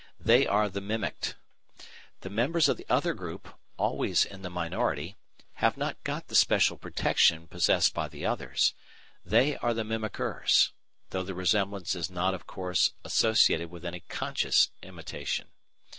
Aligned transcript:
They 0.19 0.47
are 0.47 0.67
the 0.67 0.81
"mimicked." 0.81 1.35
The 2.21 2.31
members 2.31 2.67
of 2.67 2.75
the 2.75 2.87
other 2.89 3.13
group, 3.13 3.49
always 3.77 4.25
in 4.25 4.41
the 4.41 4.49
minority, 4.49 5.15
have 5.61 5.77
not 5.77 6.03
got 6.03 6.27
the 6.27 6.33
special 6.33 6.75
protection 6.75 7.45
possessed 7.45 7.93
by 7.93 8.07
the 8.07 8.25
others. 8.25 8.73
They 9.23 9.57
are 9.57 9.75
the 9.75 9.83
"mimickers," 9.83 10.71
though 11.11 11.21
the 11.23 11.35
resemblance 11.35 11.93
is 11.93 12.09
not, 12.09 12.33
of 12.33 12.47
course, 12.47 12.93
associated 13.03 13.69
with 13.69 13.85
any 13.85 13.99
conscious 13.99 14.71
imitation. 14.81 15.49